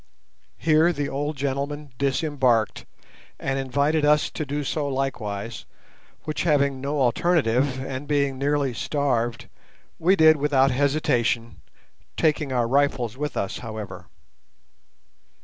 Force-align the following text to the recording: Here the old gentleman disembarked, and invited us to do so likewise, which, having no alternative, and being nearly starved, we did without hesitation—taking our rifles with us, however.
Here 0.57 0.91
the 0.91 1.07
old 1.07 1.35
gentleman 1.37 1.91
disembarked, 1.99 2.87
and 3.39 3.59
invited 3.59 4.03
us 4.03 4.31
to 4.31 4.47
do 4.47 4.63
so 4.63 4.87
likewise, 4.87 5.67
which, 6.23 6.41
having 6.41 6.81
no 6.81 6.99
alternative, 7.01 7.79
and 7.79 8.07
being 8.07 8.39
nearly 8.39 8.73
starved, 8.73 9.47
we 9.99 10.15
did 10.15 10.37
without 10.37 10.71
hesitation—taking 10.71 12.51
our 12.51 12.67
rifles 12.67 13.15
with 13.15 13.37
us, 13.37 13.59
however. 13.59 14.07